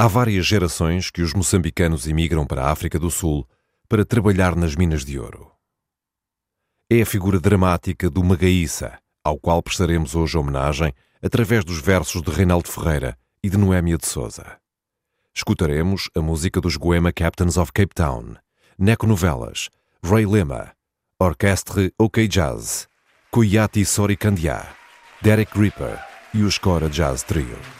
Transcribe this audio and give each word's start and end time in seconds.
Há 0.00 0.06
várias 0.06 0.46
gerações 0.46 1.10
que 1.10 1.22
os 1.22 1.34
moçambicanos 1.34 2.06
imigram 2.06 2.46
para 2.46 2.62
a 2.62 2.70
África 2.70 3.00
do 3.00 3.10
Sul 3.10 3.44
para 3.88 4.04
trabalhar 4.04 4.54
nas 4.54 4.76
minas 4.76 5.04
de 5.04 5.18
ouro. 5.18 5.50
É 6.88 7.02
a 7.02 7.06
figura 7.06 7.40
dramática 7.40 8.08
do 8.08 8.22
Magaíça, 8.22 8.96
ao 9.24 9.36
qual 9.40 9.60
prestaremos 9.60 10.14
hoje 10.14 10.38
homenagem 10.38 10.92
através 11.20 11.64
dos 11.64 11.80
versos 11.80 12.22
de 12.22 12.30
Reinaldo 12.30 12.68
Ferreira 12.68 13.18
e 13.42 13.50
de 13.50 13.56
Noémia 13.56 13.98
de 13.98 14.06
Souza. 14.06 14.58
Escutaremos 15.34 16.08
a 16.14 16.20
música 16.20 16.60
dos 16.60 16.76
Goema 16.76 17.12
Captains 17.12 17.56
of 17.56 17.72
Cape 17.72 17.92
Town, 17.92 18.36
Neco 18.78 19.04
Novelas, 19.04 19.68
Ray 20.00 20.24
Lima, 20.24 20.76
Orchestre 21.18 21.92
OK 21.98 22.28
Jazz, 22.28 22.86
Kuyati 23.32 23.84
Sori 23.84 24.16
Kandia, 24.16 24.64
Derek 25.20 25.58
Ripper 25.58 25.98
e 26.32 26.44
o 26.44 26.52
Scora 26.52 26.88
Jazz 26.88 27.24
Trio. 27.24 27.77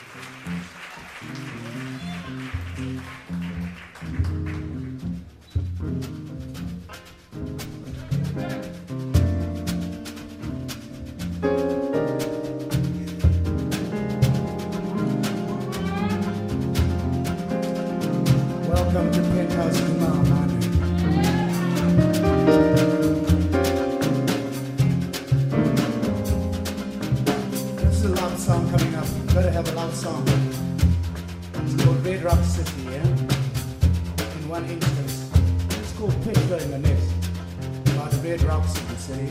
teardrops 38.29 38.79
in 38.79 38.87
the 38.89 38.97
city, 38.97 39.29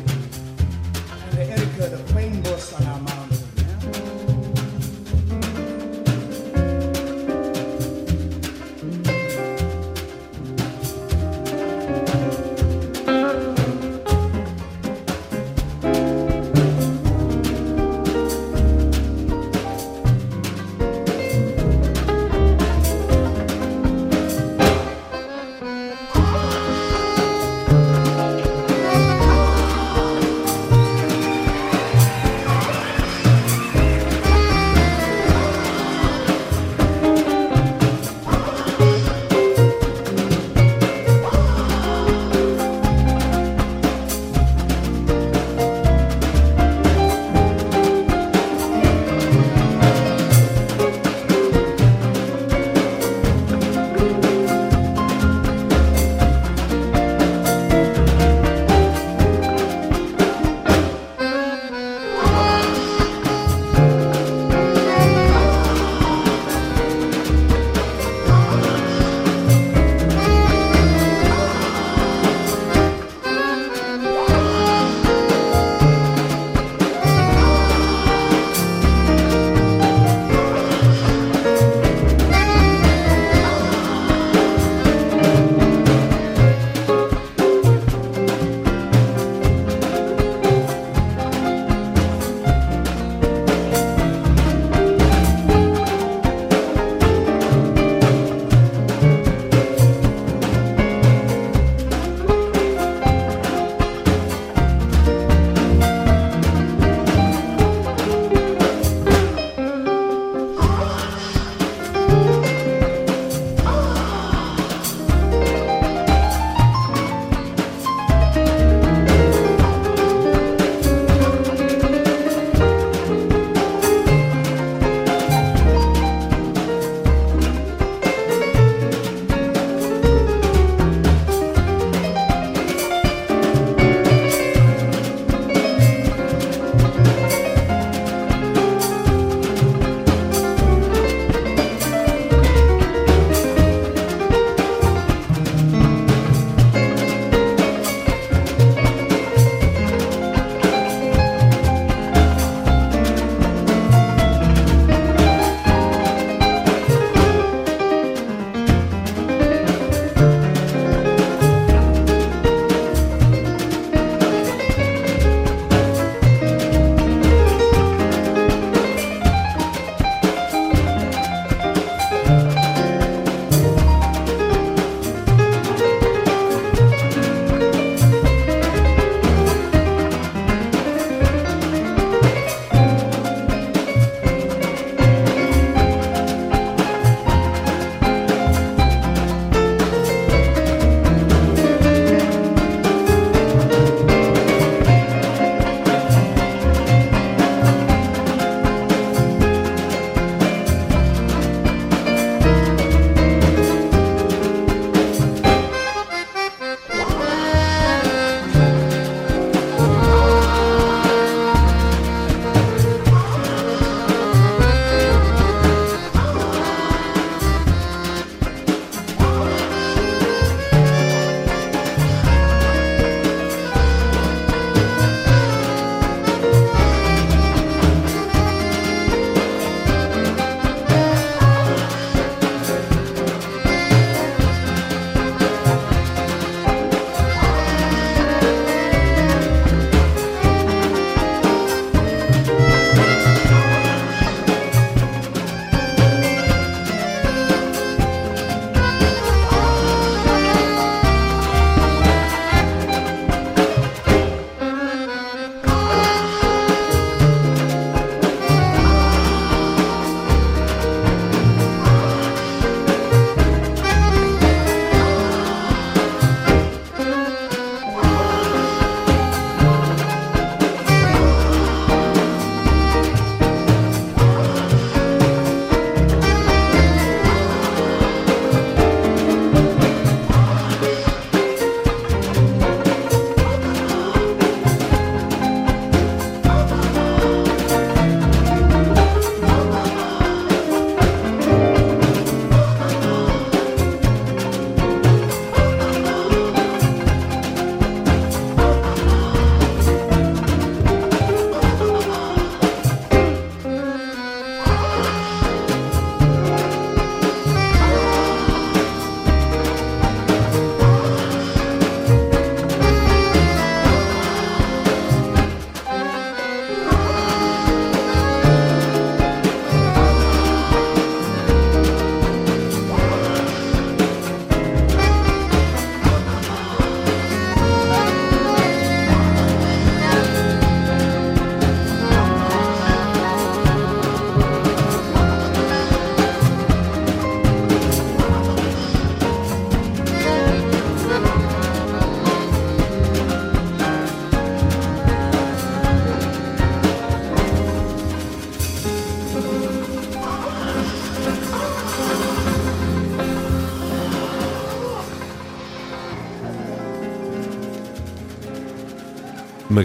and 1.21 1.33
the 1.33 1.43
etiquette 1.51 1.93
of 1.93 2.03
plain 2.07 2.41
books 2.41 2.73
on 2.73 2.83
our 2.87 2.99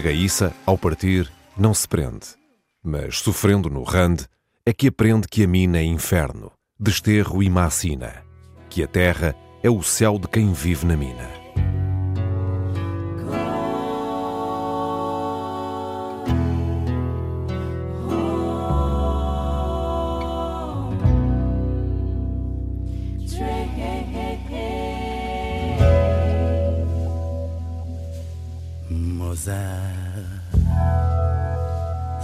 Magaíça, 0.03 0.53
ao 0.65 0.77
partir, 0.77 1.31
não 1.57 1.73
se 1.73 1.87
prende, 1.87 2.35
mas 2.83 3.19
sofrendo 3.19 3.69
no 3.69 3.83
rande, 3.83 4.27
é 4.65 4.73
que 4.73 4.89
aprende 4.89 5.29
que 5.29 5.45
a 5.45 5.47
mina 5.47 5.77
é 5.77 5.83
inferno, 5.83 6.51
desterro 6.77 7.41
e 7.41 7.49
macina, 7.49 8.21
que 8.69 8.83
a 8.83 8.87
terra 8.87 9.33
é 9.63 9.69
o 9.69 9.81
céu 9.81 10.19
de 10.19 10.27
quem 10.27 10.51
vive 10.51 10.85
na 10.85 10.97
mina. 10.97 11.42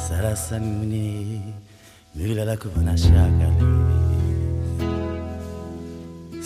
sarasa 0.07 0.55
muni 0.59 1.41
mulilalako 2.15 2.67
vanashakali 2.75 3.67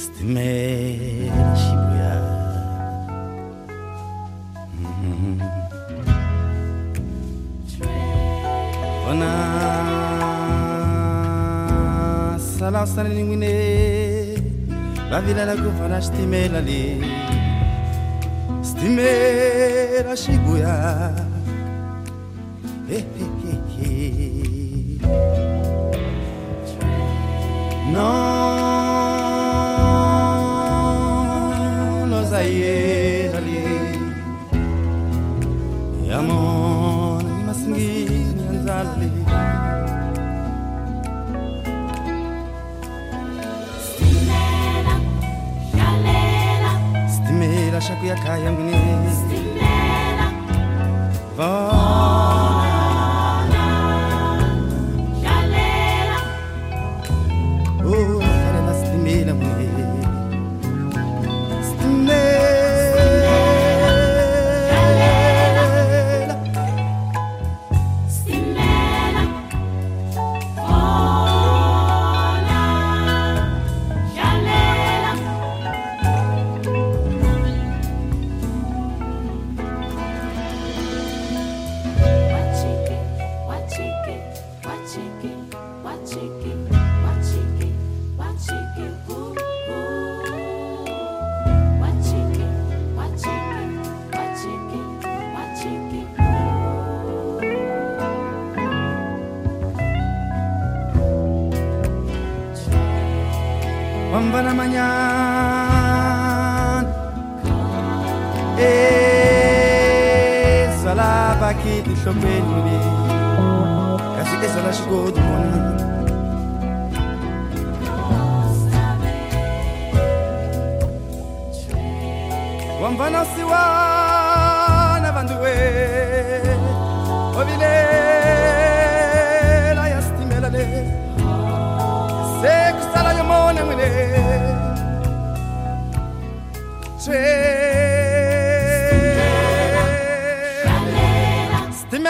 stimela 0.01 1.49
shibuya 1.61 2.13
vana 9.05 9.31
salasani 12.57 13.11
lingwine 13.15 13.53
vavilalako 15.11 15.69
vanashitimela 15.79 16.61
li 16.61 16.81
stime 18.83 20.03
lali 20.03 20.27
stime 26.65 28.42
ya 48.03 48.15
kayang 48.19 48.60
ni 48.60 48.75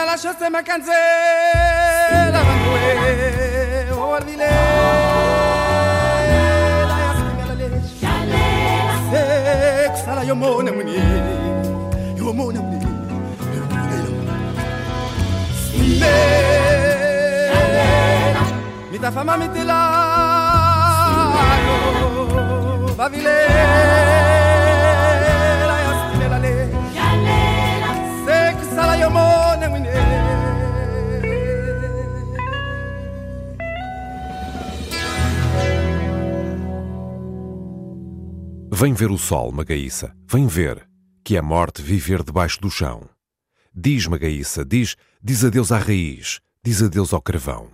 la 0.06 0.18
chose 0.18 0.50
ma 0.50 0.62
canzè 0.62 0.92
la 2.32 2.42
vangue 2.44 3.92
o 3.92 4.14
arvile 4.14 4.50
la 6.90 6.96
yasmina 7.04 7.46
la 7.50 7.54
lech 7.54 7.88
sex 9.12 10.08
ala 10.08 10.24
yomone 10.24 10.72
muni 10.72 10.96
yomone 12.18 12.60
muni 12.60 12.82
Sime 15.72 16.16
Mita 18.92 19.12
fama 19.12 19.38
mitila 19.38 19.80
Bavile 22.98 23.38
Sime 23.48 24.53
Vem 38.84 38.92
ver 38.92 39.12
o 39.12 39.18
sol, 39.18 39.50
Magaíça, 39.54 40.14
vem 40.30 40.46
ver, 40.46 40.86
que 41.24 41.38
é 41.38 41.42
morte 41.42 41.82
viver 41.82 42.22
debaixo 42.22 42.60
do 42.60 42.70
chão. 42.70 43.08
Diz, 43.74 44.08
Magaíça, 44.08 44.66
diz, 44.66 44.98
diz 45.24 45.46
adeus 45.46 45.72
à 45.72 45.78
raiz, 45.78 46.42
diz 46.62 46.84
adeus 46.84 47.14
ao 47.14 47.22
carvão. 47.22 47.70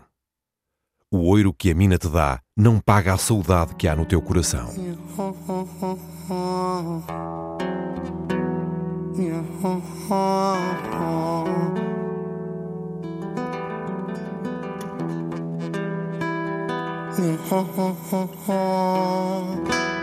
O 1.09 1.27
oiro 1.27 1.51
que 1.51 1.71
a 1.71 1.73
mina 1.73 1.97
te 1.97 2.07
dá 2.07 2.39
não 2.55 2.79
paga 2.79 3.15
a 3.15 3.17
saudade 3.17 3.73
que 3.73 3.87
há 3.87 3.95
no 3.95 4.05
teu 4.05 4.21
coração. 4.21 4.69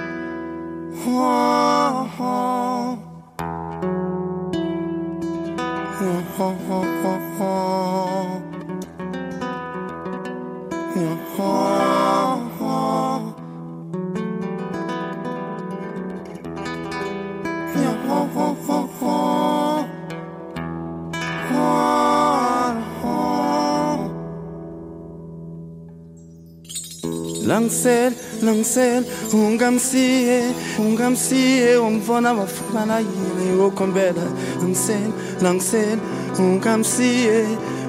sunset 27.69 28.26
langsen 28.43 29.05
ungamsie 29.33 30.55
ungamsie 30.79 31.77
umvona 31.77 32.33
wafumana 32.33 32.99
yini? 32.99 33.57
Wokombela 33.59 34.27
Langsen, 34.63 35.13
langsen, 35.43 36.01
ungamsie 36.39 37.47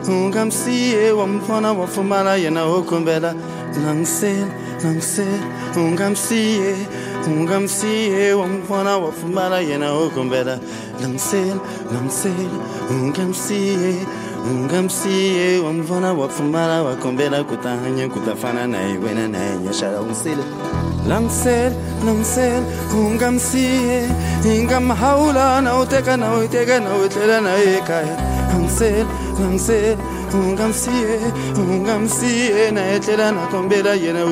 ungamsie 0.07 1.11
wamvona 1.11 1.73
wafumana 1.73 2.35
yena 2.35 2.65
wokombela 2.65 3.33
Langsen, 3.85 4.47
langsen, 4.83 5.41
ungamsie 5.75 6.75
ungamsie 7.27 8.33
wamvona 8.33 8.97
wafumana 8.97 9.59
yena 9.59 9.93
wokombela 9.93 10.59
Langsen, 11.01 11.59
langsel 11.91 12.49
ungamsie 12.89 13.95
nga 14.53 14.81
msie 14.81 15.59
wa 15.59 15.73
mvana 15.73 16.13
wa 16.13 16.27
pfumala 16.27 16.83
kutahanya 17.43 18.09
kutafana 18.09 18.67
naye 18.67 18.97
wena 18.97 19.27
naye 19.27 19.57
nyashara 19.57 20.01
umsile 20.01 20.43
langsel 21.07 21.73
langsel 22.05 22.63
unga 22.93 23.31
msie 23.31 24.09
inga 24.45 24.79
mhaula 24.79 25.61
na 25.61 25.79
uteka 25.79 26.17
na 26.17 26.33
uiteka 26.33 26.79
na 26.79 26.95
uitlela 26.95 27.41
na 27.41 27.53
yekaya 27.53 28.17
langsel 28.53 29.05
langsel 29.39 29.97
unga 30.33 30.67
msie 30.67 31.19
unga 31.57 31.99
msie 31.99 32.71
na 32.71 32.81
na 33.31 33.47
kombela 33.47 33.93
yena 33.93 34.25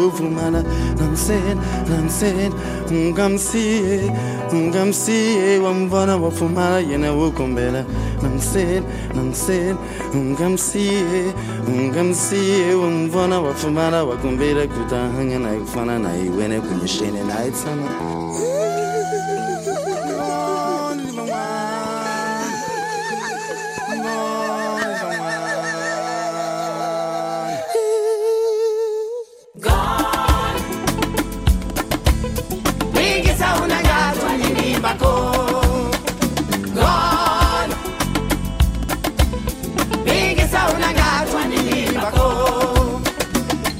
langsel 1.00 1.58
langsel 1.90 2.52
unga 2.92 3.30
msie 3.30 4.12
ngamsiye 4.54 5.58
wamvona 5.60 6.18
wafumana 6.18 6.80
yena 6.80 7.12
wogombela 7.12 7.86
namsela 8.22 8.86
namsela 9.16 9.78
ungamsiye. 10.14 11.34
Ungamsiye 11.68 12.74
wamvona 12.74 13.40
wafumana 13.40 14.04
wagombela 14.04 14.68
kudahanga 14.68 15.40
naye 15.40 15.60
kufana 15.60 16.00
na 16.00 16.10
wena 16.38 16.62
kunyeshene 16.62 17.24
naye 17.24 17.52
tsana. 17.52 18.65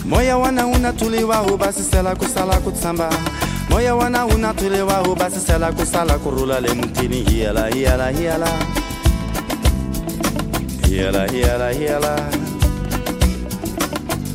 Moya 0.06 0.38
wana 0.38 0.68
unatuliwa 0.68 1.42
sala 1.92 2.16
kusala 2.16 2.60
kutsamba. 2.60 3.10
Moya 3.70 3.96
wana 3.96 4.26
unatuliwa 4.26 5.02
ubasisela 5.02 5.72
kusala 5.72 6.18
kurula 6.18 6.60
le 6.60 6.74
mutini. 6.74 7.24
Hiyala 7.24 7.68
hiyala 7.68 8.10
hiyala 8.10 8.48
hiyala 10.90 11.28
hiyala 11.28 11.70
hiyala 11.72 12.20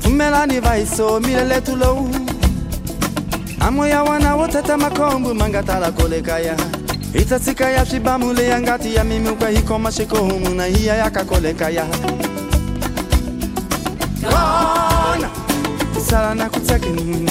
tumelani 0.03 0.61
vaiso 0.61 1.21
milele 1.21 1.61
tulou 1.61 2.20
amwe 3.61 3.89
ya 3.91 4.03
wanaoteta 4.03 4.77
makombu 4.77 5.35
mangatala 5.35 5.93
kolekaya 5.93 6.57
itsasika 7.15 7.71
ya 7.71 7.87
swibamule 7.87 8.49
ya 8.49 8.61
ngati 8.61 8.95
ya 8.95 9.05
mimi 9.05 9.29
ukwehikoma 9.29 9.93
shikohumu 9.93 10.51
na 10.55 10.65
hiya 10.65 10.95
yakakolekaya 10.97 11.85
kona 16.11 16.35
na 16.35 16.49
kutsakini 16.51 17.31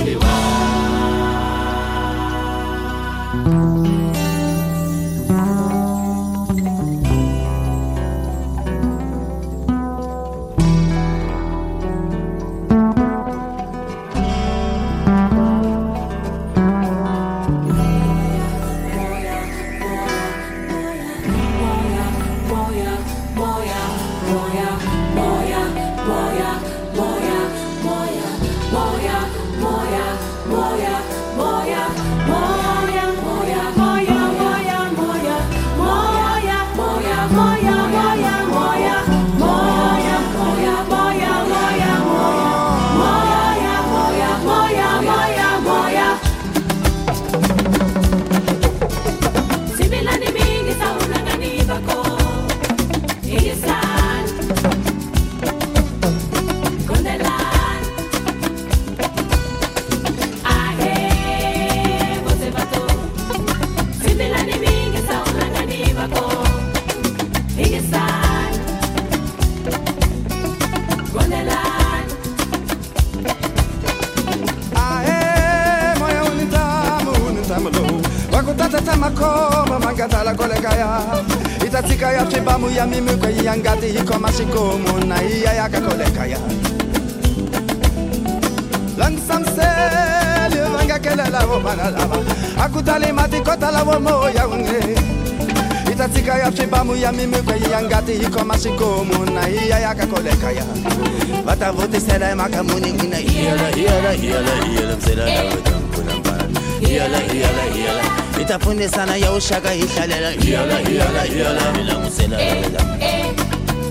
time 102.31 102.39
I 102.39 102.49
come 102.49 102.67
when 102.67 102.83
you 102.83 102.93
in 102.93 103.11
a 103.11 103.15
healer, 103.17 103.71
healer, 103.75 104.13
healer, 104.13 104.63
healer, 104.65 104.99
say 105.01 105.15
that 105.15 105.27
I 105.27 105.53
will 105.53 105.61
come 105.67 105.83
put 105.91 106.07
on 106.13 106.23
pan. 106.23 106.55
Healer, 106.79 107.19
healer, 107.27 107.67
healer. 107.75 108.07
Itafune 108.41 108.87
sana 108.89 109.17
ya 109.17 109.31
ushaga 109.31 109.73
ishalela 109.75 110.29
Healer, 110.31 110.77
healer, 110.87 111.25
healer, 111.27 111.73
bila 111.73 111.99
musela 111.99 112.37
Healer, 112.37 112.81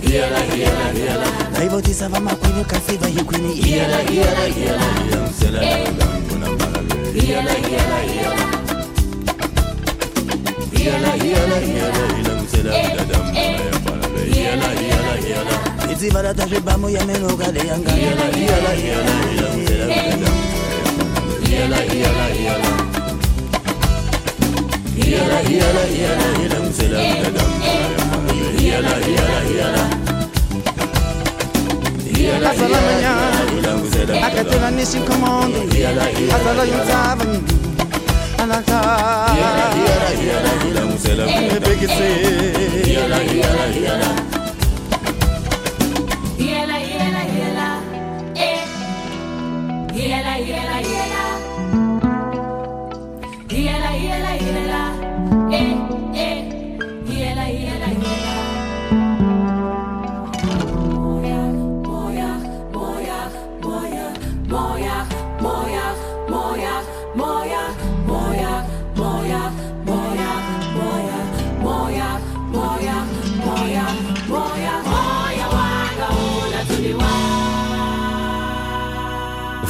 healer, 0.03 0.93
healer. 0.95 1.33
Na 1.53 1.61
hivyo 1.61 1.81
tisa 1.81 2.09
vama 2.09 2.31
kwenu 2.35 2.65
kasiva 2.65 3.07
hikwini 3.07 3.55
Healer, 3.55 4.07
healer, 4.09 4.53
healer, 4.55 4.81
bila 5.05 5.21
musela 5.27 5.61
Kuna 6.29 6.51
mbala 6.51 6.79
Healer, 7.15 7.57
healer, 7.69 8.03
healer. 8.13 8.39
Healer, 10.73 11.17
healer, 11.23 11.61
healer, 11.61 12.15
bila 12.17 12.35
musela 12.43 12.71
Bila 12.71 13.05
damu 13.05 13.33
na 13.33 13.41
ya 13.41 13.79
pala 13.85 14.09
Healer, 14.35 14.79
healer, 14.79 15.19
healer. 15.27 15.70
itsivalataje 15.93 16.61
bamo 16.61 16.89
yamenokale 16.89 17.61
yanga 17.69 17.93
azala 32.51 32.79
manya 32.87 33.15
akatela 34.27 34.71
nisy 34.71 34.99
commande 35.07 35.61
azala 36.37 36.63
yonjavany 36.71 37.35
anaka 38.43 38.79
ebekese 41.57 42.09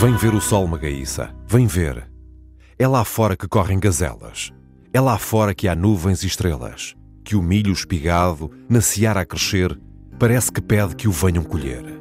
Vem 0.00 0.16
ver 0.16 0.32
o 0.32 0.40
sol, 0.40 0.66
Magaíça, 0.66 1.30
vem 1.46 1.66
ver. 1.66 2.10
É 2.78 2.88
lá 2.88 3.04
fora 3.04 3.36
que 3.36 3.46
correm 3.46 3.78
gazelas. 3.78 4.50
É 4.94 4.98
lá 4.98 5.18
fora 5.18 5.54
que 5.54 5.68
há 5.68 5.74
nuvens 5.74 6.22
e 6.22 6.26
estrelas. 6.26 6.94
Que 7.22 7.36
o 7.36 7.42
milho 7.42 7.70
espigado, 7.70 8.50
na 8.66 8.80
seara 8.80 9.20
a 9.20 9.26
crescer, 9.26 9.78
parece 10.18 10.50
que 10.50 10.62
pede 10.62 10.96
que 10.96 11.06
o 11.06 11.12
venham 11.12 11.44
colher. 11.44 11.99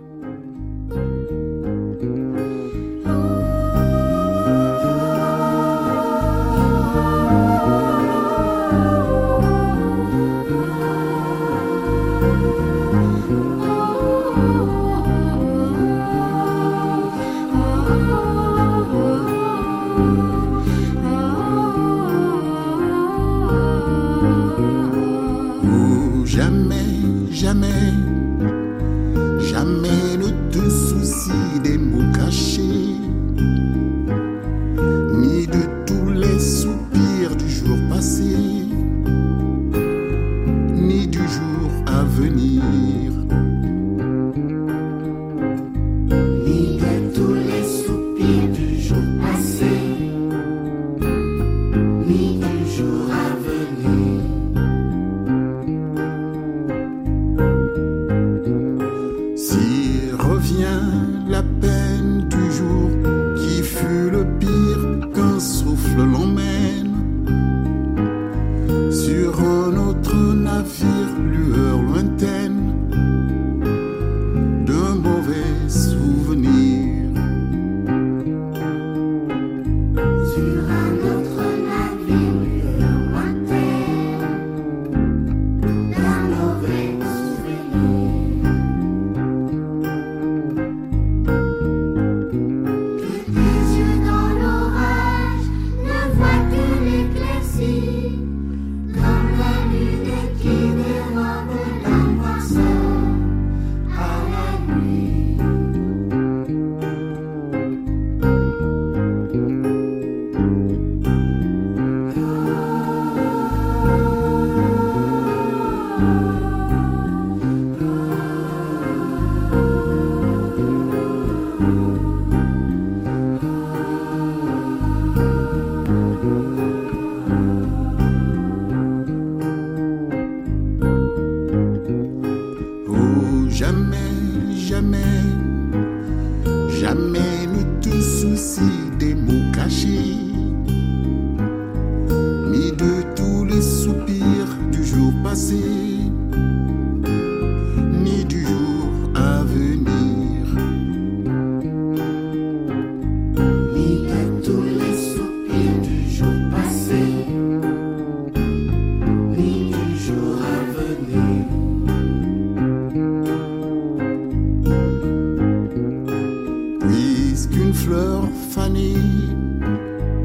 Puisqu'une 167.49 167.73
fleur 167.73 168.23
fanée 168.51 168.95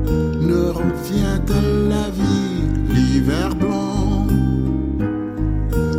ne 0.04 0.68
revient 0.68 1.40
à 1.48 1.88
la 1.88 2.10
vie 2.10 2.92
l'hiver 2.92 3.54
blanc 3.54 4.26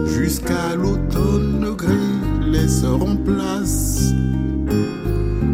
jusqu'à 0.05 0.75
l'automne 0.75 1.75
gris 1.75 2.51
laisseront 2.51 3.17
place 3.17 4.13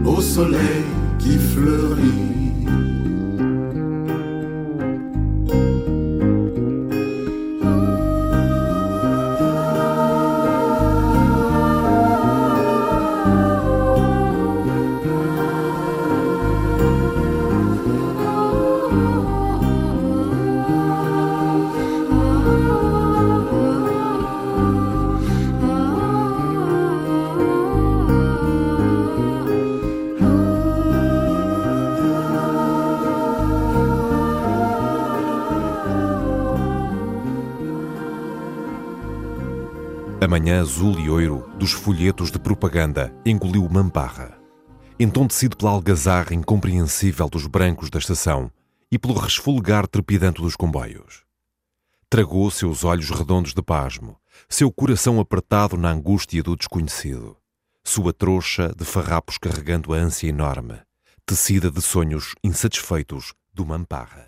au 0.05 0.19
soleil 0.19 0.83
qui 1.19 1.37
fleurit. 1.37 2.40
Dos 41.71 41.79
folhetos 41.79 42.29
de 42.29 42.37
propaganda 42.37 43.13
engoliu 43.25 43.67
mamparra. 43.69 44.37
Entontecido 44.99 45.55
pela 45.55 45.71
algazarra 45.71 46.33
incompreensível 46.33 47.29
dos 47.29 47.47
brancos 47.47 47.89
da 47.89 47.97
estação 47.97 48.51
e 48.91 48.99
pelo 48.99 49.13
resfolgar 49.13 49.87
trepidante 49.87 50.41
dos 50.41 50.57
comboios. 50.57 51.23
Tragou 52.09 52.51
seus 52.51 52.83
olhos 52.83 53.09
redondos 53.09 53.53
de 53.53 53.61
pasmo, 53.61 54.17
seu 54.49 54.69
coração 54.69 55.17
apertado 55.17 55.77
na 55.77 55.91
angústia 55.91 56.43
do 56.43 56.57
desconhecido, 56.57 57.37
sua 57.85 58.11
trouxa 58.11 58.73
de 58.77 58.83
farrapos 58.83 59.37
carregando 59.37 59.93
a 59.93 59.97
ânsia 59.97 60.27
enorme, 60.27 60.77
tecida 61.25 61.71
de 61.71 61.81
sonhos 61.81 62.35
insatisfeitos 62.43 63.33
do 63.53 63.65
mamparra. 63.65 64.27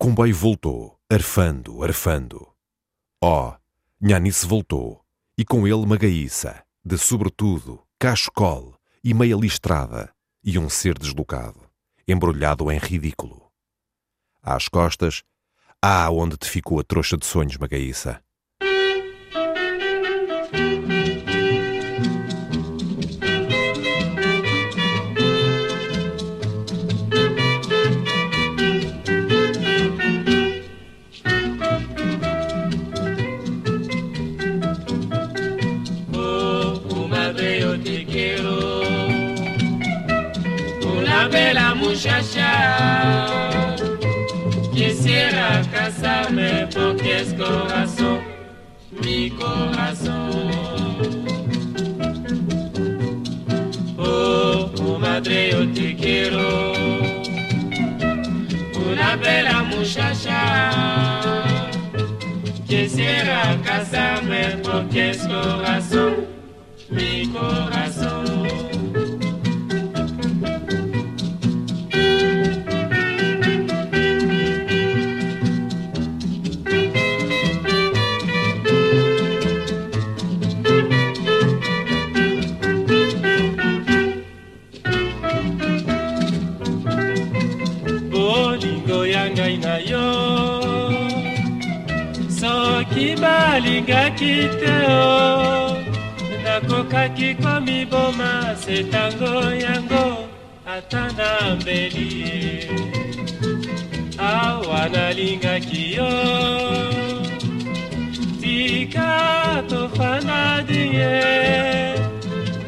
Comboio 0.00 0.34
voltou, 0.34 0.98
arfando, 1.10 1.84
arfando. 1.84 2.50
Oh, 3.22 3.52
Nhanice 4.00 4.46
voltou, 4.46 5.04
e 5.36 5.44
com 5.44 5.68
ele 5.68 5.84
Magaíça, 5.84 6.64
de 6.82 6.96
sobretudo, 6.96 7.86
cachecol 7.98 8.80
e 9.04 9.12
meia 9.12 9.36
listrada, 9.36 10.10
e 10.42 10.58
um 10.58 10.70
ser 10.70 10.98
deslocado, 10.98 11.60
embrulhado 12.08 12.72
em 12.72 12.78
ridículo. 12.78 13.52
Às 14.42 14.68
costas, 14.68 15.22
ah, 15.82 16.10
onde 16.10 16.38
te 16.38 16.48
ficou 16.48 16.80
a 16.80 16.82
trouxa 16.82 17.18
de 17.18 17.26
sonhos, 17.26 17.58
Magaíça? 17.58 18.24
Corazón, 47.40 48.20
mi 48.90 49.30
corazón. 49.30 50.30
Oh, 53.96 54.70
oh, 54.78 54.98
Madre, 54.98 55.50
yo 55.52 55.72
te 55.72 55.96
quiero. 55.96 56.72
Una 58.90 59.16
bella 59.16 59.62
muchacha. 59.62 60.60
Quisiera 62.66 63.58
casarme 63.64 64.58
porque 64.62 65.10
es 65.10 65.18
corazón, 65.26 66.26
mi 66.90 67.26
corazón. 67.28 68.69
Balingaki 94.20 94.58
te 94.60 94.86
o 94.86 95.76
nakokaki 96.44 97.34
komiboma 97.42 98.54
se 98.56 98.84
tango 98.84 99.50
yango 99.64 100.28
ata 100.66 101.12
na 101.18 101.56
mbeli 101.56 102.08
ye 102.20 102.68
awa 104.18 104.88
nalingaki 104.88 105.94
yo 105.94 106.12
tika 108.40 109.62
tofanda 109.68 110.62
die 110.68 111.96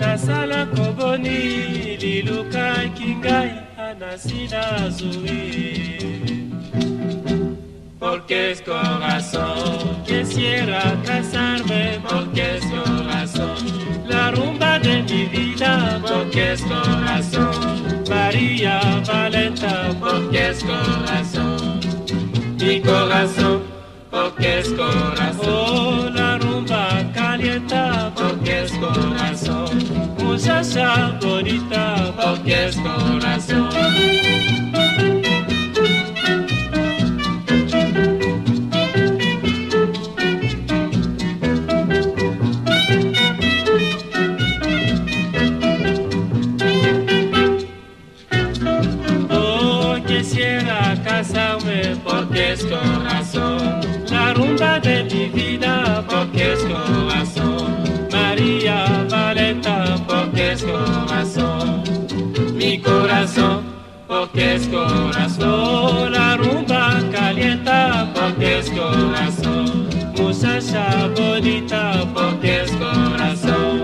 nasala 0.01 0.67
koboni 0.67 1.97
lilukaki 2.03 3.17
ngai 3.17 3.53
anasi 3.79 4.49
nazwi 4.53 5.41
porque 8.01 8.51
es 8.51 8.61
corazón 8.63 9.92
quisiera 10.33 10.97
casarme 11.05 12.01
porque 12.09 12.57
es 12.57 12.65
corazón 12.65 13.57
la 14.07 14.31
rumba 14.31 14.79
de 14.79 15.03
mi 15.03 15.25
vida 15.27 16.01
porque 16.01 16.53
es 16.53 16.63
corazón 16.63 18.03
María 18.09 18.81
Valenta 19.07 19.91
porque 20.01 20.51
es 20.51 20.65
corazón 20.65 21.81
mi 22.59 22.81
corazón 22.81 23.63
porque 24.11 24.61
es 24.61 24.69
corazón 24.71 25.47
oh, 25.47 26.11
la 26.15 26.39
rumba 26.39 26.89
calienta 27.13 28.11
porque 28.15 28.63
es 28.63 28.73
corazón 28.73 29.79
muchacha 30.19 31.19
bonita 31.21 32.15
porque 32.17 32.69
es 32.69 32.77
corazón 32.77 34.42
quisiera 50.33 50.97
casarme 51.05 51.95
porque 52.03 52.53
es 52.53 52.65
corazón. 52.65 53.81
La 54.11 54.33
rumba 54.33 54.81
de 54.81 55.05
mi 55.05 55.27
vida 55.29 56.03
porque 56.09 56.55
es 56.55 56.61
corazón. 56.61 57.85
María 58.11 59.07
Valenta 59.11 59.97
porque 60.09 60.53
es 60.53 60.63
corazón. 60.63 61.83
Mi 62.55 62.79
corazón 62.79 63.61
porque 64.09 64.55
es 64.55 64.69
corazón. 64.69 66.13
La 66.13 66.37
rumba 66.39 66.99
calienta 67.13 68.11
porque 68.15 68.61
es 68.61 68.71
corazón. 68.71 69.91
Muchacha 70.17 71.09
bonita 71.15 72.07
porque 72.15 72.63
es 72.63 72.71
corazón. 72.73 73.83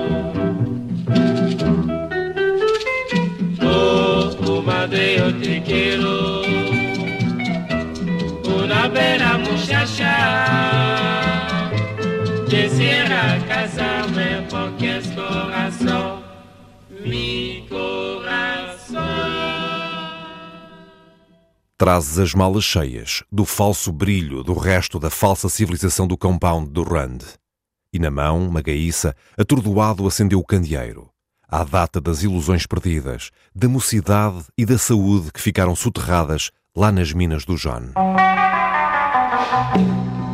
Oh, 3.63 4.31
comadre, 4.43 5.17
yo 5.19 5.35
te 5.37 5.63
quiero. 5.63 6.18
Muchacha. 9.39 10.15
Quisiera 12.49 13.39
casarme 13.47 14.47
porque 14.51 14.99
es 14.99 15.07
corazón, 15.09 16.23
mi. 17.05 17.59
Trazes 21.79 22.19
as 22.19 22.35
malas 22.35 22.65
cheias 22.65 23.23
do 23.31 23.45
falso 23.45 23.93
brilho 23.93 24.43
do 24.43 24.53
resto 24.53 24.99
da 24.99 25.11
falsa 25.11 25.49
civilização 25.49 26.09
do 26.09 26.19
compound 26.19 26.71
do 26.71 26.83
Rand. 26.83 27.19
E 27.93 28.01
na 28.01 28.11
mão, 28.11 28.51
Magaíça, 28.51 29.15
atordoado, 29.39 30.05
acendeu 30.05 30.41
o 30.41 30.45
candeeiro. 30.45 31.09
À 31.49 31.63
data 31.63 32.01
das 32.01 32.25
ilusões 32.25 32.67
perdidas, 32.67 33.31
da 33.55 33.69
mocidade 33.69 34.43
e 34.59 34.67
da 34.67 34.77
saúde 34.77 35.31
que 35.33 35.41
ficaram 35.41 35.77
soterradas 35.77 36.51
lá 36.75 36.91
nas 36.91 37.13
minas 37.13 37.45
do 37.45 37.55
John. 37.55 37.93
Thank 39.51 39.81
you. 39.81 40.28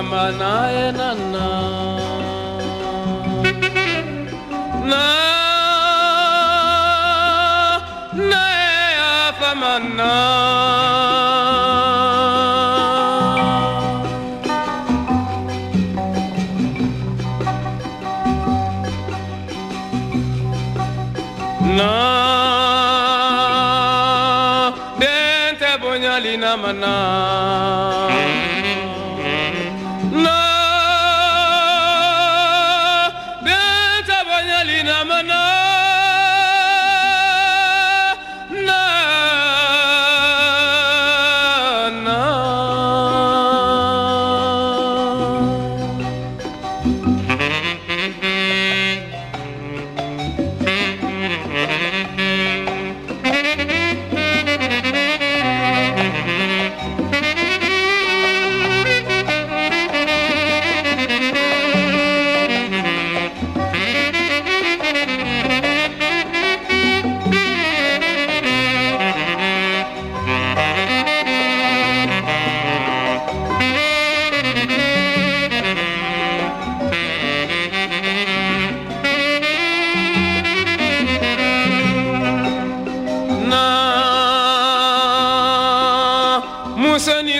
Ramanaya 0.00 0.88
Nana 0.96 1.48
Na 4.90 5.04
Na 8.30 8.44
Famanaya 9.38 10.49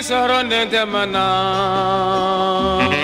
surrounded 0.03 0.51
nɛn 0.51 0.67
tɛ 0.73 0.81
ma. 0.93 3.00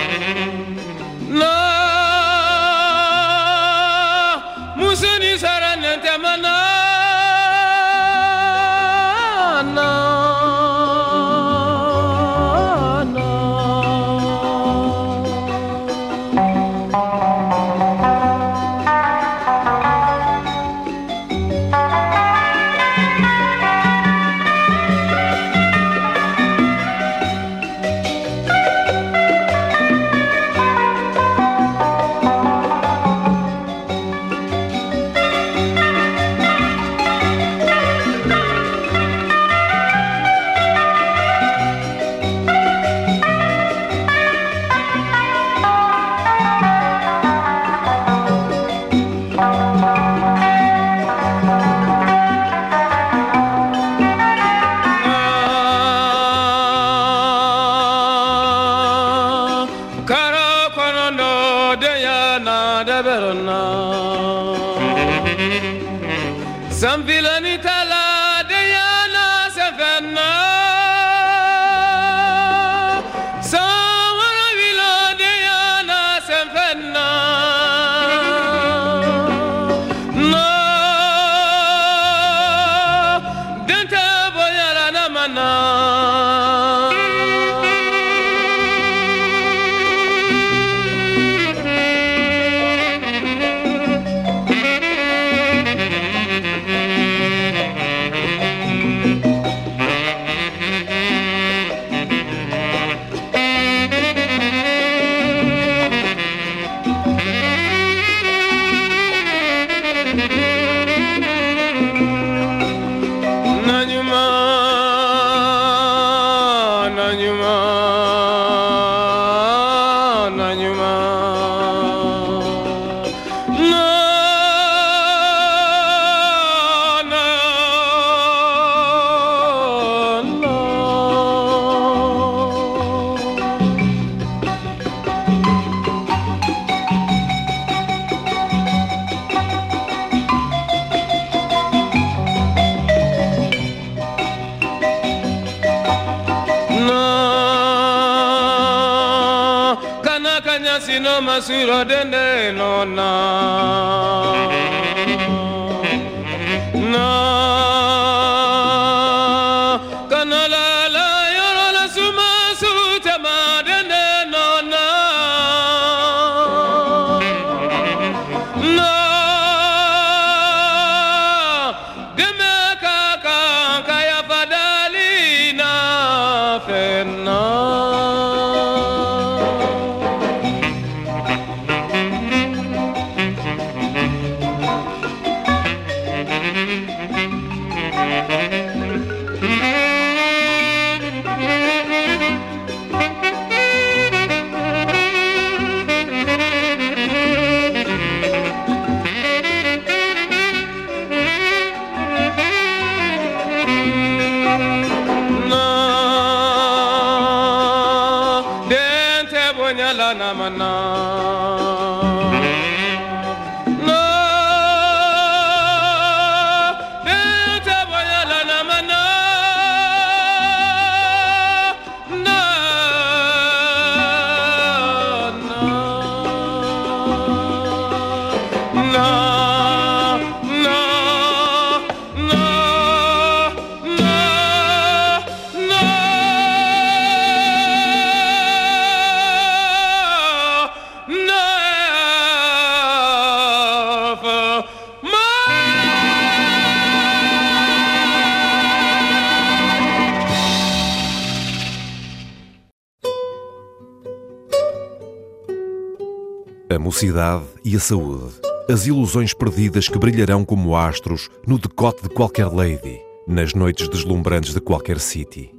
a 256.77 256.79
mocidade 256.79 257.45
e 257.64 257.74
a 257.74 257.81
saúde. 257.81 258.35
As 258.68 258.87
ilusões 258.87 259.33
perdidas 259.33 259.89
que 259.89 259.99
brilharão 259.99 260.45
como 260.45 260.77
astros 260.77 261.31
no 261.47 261.59
decote 261.59 262.03
de 262.03 262.11
qualquer 262.11 262.49
lady, 262.49 263.01
nas 263.27 263.55
noites 263.55 263.89
deslumbrantes 263.89 264.53
de 264.53 264.61
qualquer 264.61 265.01
city. 265.01 265.55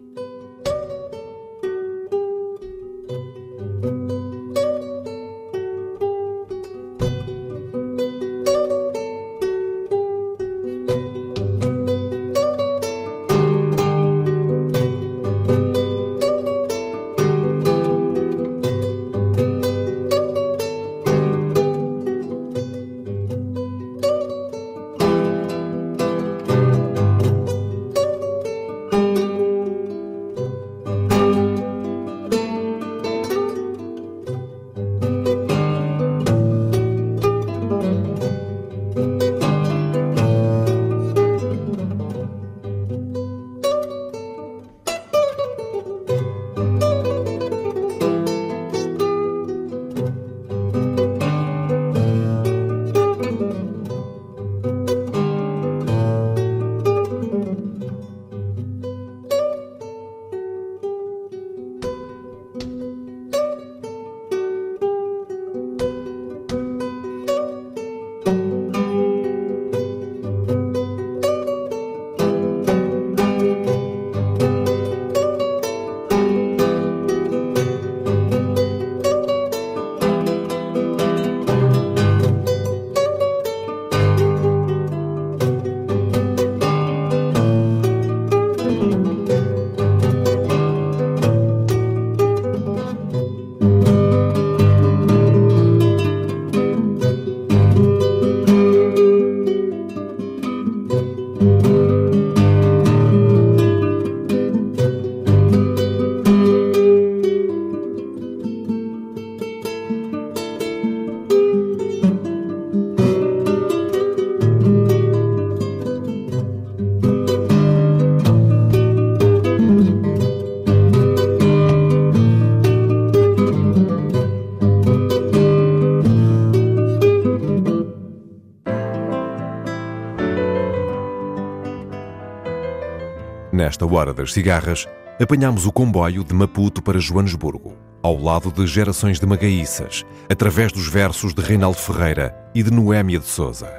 Hora 133.87 134.13
das 134.13 134.33
cigarras, 134.33 134.87
apanhamos 135.21 135.65
o 135.65 135.71
comboio 135.71 136.23
de 136.23 136.33
Maputo 136.33 136.81
para 136.81 136.99
Joanesburgo, 136.99 137.75
ao 138.03 138.17
lado 138.21 138.51
de 138.51 138.65
gerações 138.67 139.19
de 139.19 139.25
magaíças, 139.25 140.05
através 140.29 140.71
dos 140.71 140.87
versos 140.87 141.33
de 141.33 141.41
Reinaldo 141.41 141.77
Ferreira 141.77 142.35
e 142.53 142.61
de 142.61 142.71
Noémia 142.71 143.19
de 143.19 143.25
Souza. 143.25 143.71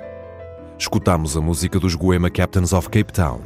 Escutamos 0.79 1.37
a 1.37 1.41
música 1.41 1.79
dos 1.79 1.95
Goema 1.95 2.31
Captains 2.31 2.73
of 2.73 2.89
Cape 2.89 3.13
Town, 3.13 3.41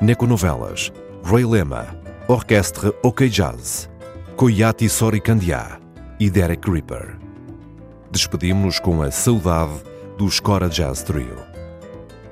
Neconovelas, 0.00 0.92
Roy 1.22 1.44
Lema, 1.44 1.86
Orquestre 2.26 2.92
OK 3.02 3.28
Jazz, 3.28 3.90
Coyati 4.36 4.88
Sori 4.88 5.20
Candiá 5.20 5.78
e 6.18 6.30
Derek 6.30 6.70
Ripper. 6.70 7.18
Despedimos-nos 8.10 8.80
com 8.80 9.02
a 9.02 9.10
saudade 9.10 9.82
do 10.16 10.30
Scora 10.30 10.68
Jazz 10.68 11.02
Trio. 11.02 11.36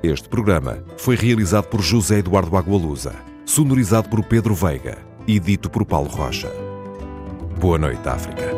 Este 0.02 0.28
programa 0.28 0.78
foi 0.96 1.16
realizado 1.16 1.66
por 1.66 1.80
José 1.82 2.18
Eduardo 2.18 2.56
Agualusa, 2.56 3.14
sonorizado 3.48 4.10
por 4.10 4.22
Pedro 4.22 4.54
Veiga 4.54 4.98
e 5.26 5.40
dito 5.40 5.70
por 5.70 5.84
Paulo 5.86 6.10
Rocha. 6.10 6.52
Boa 7.58 7.78
noite, 7.78 8.06
África. 8.06 8.57